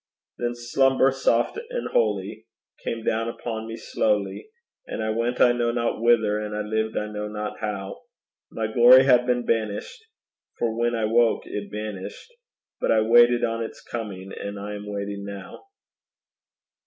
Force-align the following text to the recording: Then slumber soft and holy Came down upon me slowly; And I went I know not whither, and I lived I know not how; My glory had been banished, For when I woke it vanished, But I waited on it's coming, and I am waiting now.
Then 0.39 0.55
slumber 0.55 1.11
soft 1.11 1.59
and 1.69 1.89
holy 1.89 2.47
Came 2.83 3.03
down 3.03 3.27
upon 3.27 3.67
me 3.67 3.75
slowly; 3.77 4.49
And 4.87 5.03
I 5.03 5.11
went 5.11 5.39
I 5.39 5.51
know 5.51 5.71
not 5.71 6.01
whither, 6.01 6.39
and 6.39 6.55
I 6.57 6.61
lived 6.61 6.97
I 6.97 7.05
know 7.05 7.27
not 7.27 7.59
how; 7.59 8.01
My 8.49 8.65
glory 8.65 9.03
had 9.03 9.27
been 9.27 9.45
banished, 9.45 10.03
For 10.57 10.75
when 10.75 10.95
I 10.95 11.05
woke 11.05 11.45
it 11.45 11.69
vanished, 11.71 12.33
But 12.79 12.91
I 12.91 13.01
waited 13.01 13.43
on 13.43 13.61
it's 13.63 13.83
coming, 13.83 14.31
and 14.33 14.59
I 14.59 14.73
am 14.73 14.87
waiting 14.87 15.23
now. 15.23 15.65